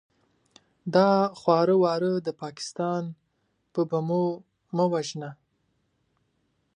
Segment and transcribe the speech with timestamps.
[0.95, 3.03] دا خواره واره د پاکستان
[3.73, 4.25] په بمو
[4.75, 5.31] مه وژنه!